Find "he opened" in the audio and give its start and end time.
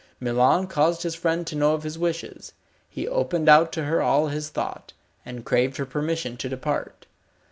2.89-3.47